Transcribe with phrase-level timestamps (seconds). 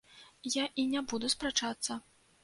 [0.53, 1.99] Я і не буду спрачацца.